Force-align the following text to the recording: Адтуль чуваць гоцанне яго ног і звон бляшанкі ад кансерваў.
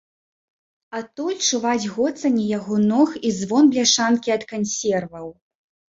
Адтуль 0.99 1.35
чуваць 1.49 1.91
гоцанне 1.97 2.45
яго 2.57 2.75
ног 2.93 3.09
і 3.31 3.37
звон 3.41 3.63
бляшанкі 3.77 4.29
ад 4.37 4.43
кансерваў. 4.55 5.27